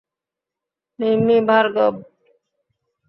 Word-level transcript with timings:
Mimmi, 0.99 1.37
Bhargav. 1.47 1.95